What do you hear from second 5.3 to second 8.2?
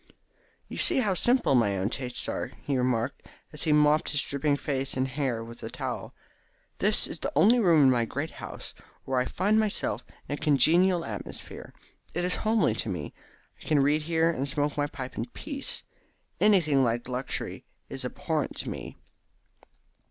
with the towel. "This is the only room in my